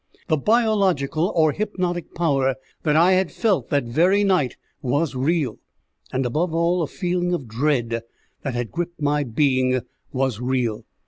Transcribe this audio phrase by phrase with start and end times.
[0.29, 5.59] The biological or hypnotic power that I had felt that very night was real,
[6.11, 8.01] and, above all, a feeling of dread
[8.41, 10.85] that had gripped my being was real.